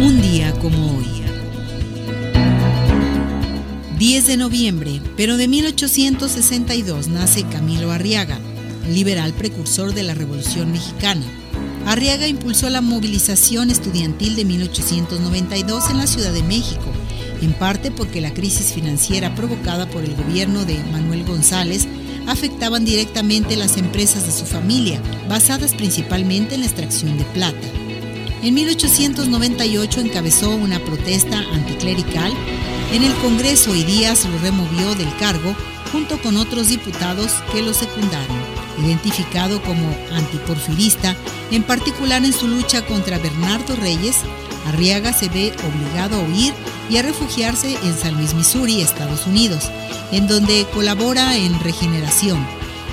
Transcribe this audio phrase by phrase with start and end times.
[0.00, 1.04] Un día como hoy.
[3.98, 8.38] 10 de noviembre, pero de 1862 nace Camilo Arriaga,
[8.90, 11.26] liberal precursor de la Revolución Mexicana.
[11.84, 16.90] Arriaga impulsó la movilización estudiantil de 1892 en la Ciudad de México,
[17.42, 21.86] en parte porque la crisis financiera provocada por el gobierno de Manuel González
[22.26, 24.98] afectaban directamente las empresas de su familia,
[25.28, 27.68] basadas principalmente en la extracción de plata.
[28.42, 32.32] En 1898 encabezó una protesta anticlerical
[32.92, 35.54] en el Congreso y Díaz lo removió del cargo
[35.92, 38.36] junto con otros diputados que lo secundaron.
[38.82, 41.14] Identificado como antiporfirista,
[41.50, 44.16] en particular en su lucha contra Bernardo Reyes,
[44.66, 46.54] Arriaga se ve obligado a huir
[46.88, 49.70] y a refugiarse en San Luis, Missouri, Estados Unidos,
[50.12, 52.44] en donde colabora en Regeneración,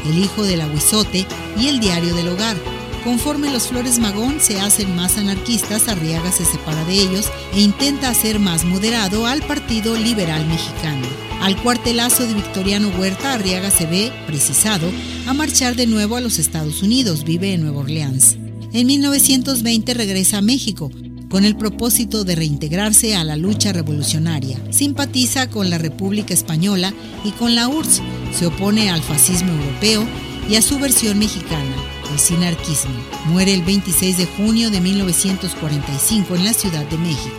[0.06, 1.26] El Hijo del Aguizote
[1.58, 2.77] y El Diario del Hogar.
[3.08, 8.10] Conforme los Flores Magón se hacen más anarquistas, Arriaga se separa de ellos e intenta
[8.10, 11.08] hacer más moderado al Partido Liberal Mexicano.
[11.40, 14.92] Al cuartelazo de Victoriano Huerta, Arriaga se ve precisado
[15.26, 18.36] a marchar de nuevo a los Estados Unidos, vive en Nueva Orleans.
[18.74, 20.92] En 1920 regresa a México,
[21.30, 24.60] con el propósito de reintegrarse a la lucha revolucionaria.
[24.74, 28.02] Simpatiza con la República Española y con la URSS.
[28.38, 30.06] Se opone al fascismo europeo
[30.50, 31.67] y a su versión mexicana,
[32.18, 32.96] el sinarquismo.
[33.26, 37.36] Muere el 26 de junio de 1945 en la Ciudad de México.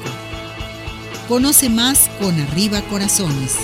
[1.26, 3.56] Conoce más con Arriba Corazones.